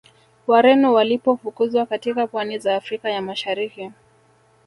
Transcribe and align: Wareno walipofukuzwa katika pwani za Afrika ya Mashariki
Wareno 0.47 0.93
walipofukuzwa 0.93 1.85
katika 1.85 2.27
pwani 2.27 2.59
za 2.59 2.75
Afrika 2.75 3.09
ya 3.09 3.21
Mashariki 3.21 3.91